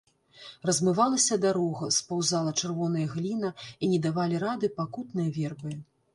[0.69, 3.53] Размывалася дарога, спаўзала чырвоная гліна,
[3.83, 5.71] і не давалі рады пакутныя вербы.